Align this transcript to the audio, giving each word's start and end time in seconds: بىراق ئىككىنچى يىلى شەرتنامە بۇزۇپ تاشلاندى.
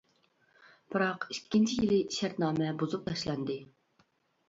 بىراق 0.95 1.27
ئىككىنچى 1.35 1.79
يىلى 1.83 2.01
شەرتنامە 2.19 2.75
بۇزۇپ 2.83 3.09
تاشلاندى. 3.11 3.63